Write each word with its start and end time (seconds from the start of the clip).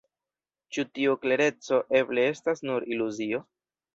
Ĉu 0.77 0.85
tiu 0.97 1.13
klereco 1.25 1.79
eble 2.01 2.25
estas 2.31 2.65
nur 2.69 2.87
iluzio? 2.95 3.45